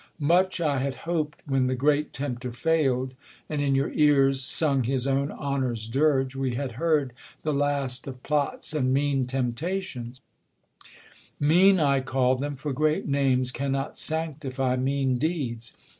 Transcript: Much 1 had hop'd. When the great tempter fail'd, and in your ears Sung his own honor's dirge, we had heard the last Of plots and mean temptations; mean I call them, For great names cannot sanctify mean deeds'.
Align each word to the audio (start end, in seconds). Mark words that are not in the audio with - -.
Much 0.17 0.59
1 0.59 0.81
had 0.81 0.95
hop'd. 1.05 1.43
When 1.45 1.67
the 1.67 1.75
great 1.75 2.11
tempter 2.11 2.51
fail'd, 2.51 3.13
and 3.47 3.61
in 3.61 3.75
your 3.75 3.91
ears 3.91 4.41
Sung 4.43 4.81
his 4.83 5.05
own 5.05 5.29
honor's 5.29 5.85
dirge, 5.87 6.35
we 6.35 6.55
had 6.55 6.71
heard 6.71 7.13
the 7.43 7.53
last 7.53 8.07
Of 8.07 8.23
plots 8.23 8.73
and 8.73 8.91
mean 8.91 9.27
temptations; 9.27 10.19
mean 11.39 11.79
I 11.79 11.99
call 12.01 12.35
them, 12.35 12.55
For 12.55 12.73
great 12.73 13.07
names 13.07 13.51
cannot 13.51 13.95
sanctify 13.95 14.75
mean 14.77 15.19
deeds'. 15.19 15.75